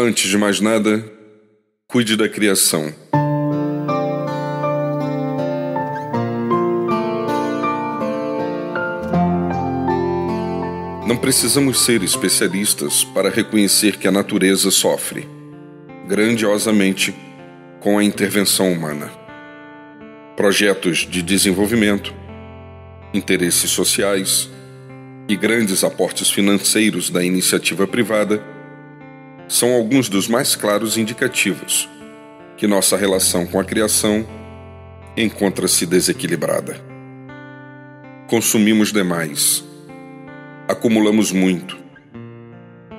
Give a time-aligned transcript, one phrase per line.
[0.00, 1.04] Antes de mais nada,
[1.88, 2.94] cuide da criação.
[11.04, 15.28] Não precisamos ser especialistas para reconhecer que a natureza sofre,
[16.06, 17.12] grandiosamente,
[17.80, 19.10] com a intervenção humana.
[20.36, 22.14] Projetos de desenvolvimento,
[23.12, 24.48] interesses sociais
[25.28, 28.57] e grandes aportes financeiros da iniciativa privada
[29.48, 31.88] são alguns dos mais claros indicativos
[32.56, 34.26] que nossa relação com a criação
[35.16, 36.76] encontra-se desequilibrada.
[38.26, 39.64] Consumimos demais,
[40.68, 41.78] acumulamos muito,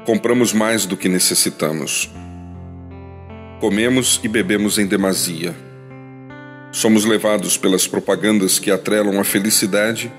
[0.06, 2.12] compramos mais do que necessitamos,
[3.60, 5.56] comemos e bebemos em demasia.
[6.72, 10.12] Somos levados pelas propagandas que atrelam a felicidade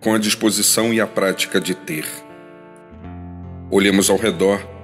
[0.00, 2.06] com a disposição e a prática de ter.
[3.70, 4.77] Olhamos ao redor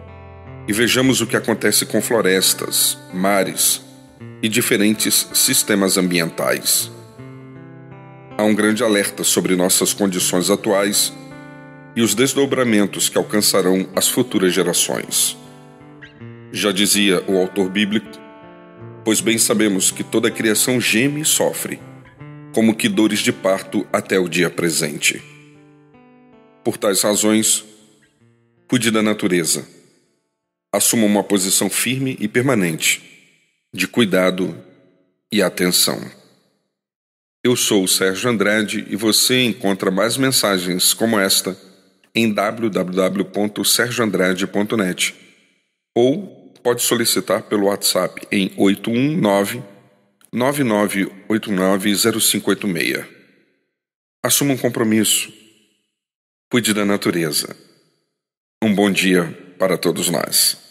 [0.66, 3.82] e vejamos o que acontece com florestas, mares
[4.42, 6.90] e diferentes sistemas ambientais.
[8.36, 11.12] Há um grande alerta sobre nossas condições atuais
[11.94, 15.36] e os desdobramentos que alcançarão as futuras gerações.
[16.50, 18.18] Já dizia o autor bíblico,
[19.04, 21.78] pois bem sabemos que toda a criação geme e sofre,
[22.52, 25.22] como que dores de parto até o dia presente.
[26.64, 27.64] Por tais razões,
[28.66, 29.73] cuide da natureza
[30.74, 33.00] assuma uma posição firme e permanente,
[33.72, 34.60] de cuidado
[35.30, 36.00] e atenção.
[37.44, 41.56] Eu sou o Sérgio Andrade e você encontra mais mensagens como esta
[42.12, 45.14] em www.sergioandrade.net
[45.94, 49.62] ou pode solicitar pelo WhatsApp em 819
[50.34, 53.06] 99890586.
[54.24, 55.32] Assuma um compromisso.
[56.50, 57.56] Cuide da natureza.
[58.60, 60.63] Um bom dia para todos nós.